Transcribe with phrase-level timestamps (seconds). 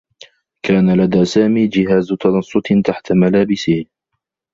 [0.65, 3.85] كان لدى سامي جهاز تنصّت تحت ملابسه.